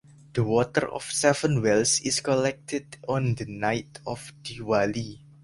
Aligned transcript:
The 0.33 0.43
water 0.43 0.89
of 0.91 1.03
seven 1.11 1.61
wells 1.61 1.99
is 1.99 2.21
collected 2.21 2.97
on 3.07 3.35
the 3.35 3.45
night 3.45 3.99
of 4.07 4.33
Diwali. 4.41 5.19